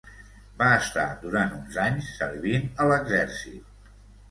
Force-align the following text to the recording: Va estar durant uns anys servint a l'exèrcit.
Va 0.61 0.69
estar 0.77 1.03
durant 1.25 1.53
uns 1.59 1.77
anys 1.85 2.09
servint 2.23 2.67
a 2.87 2.91
l'exèrcit. 2.95 3.89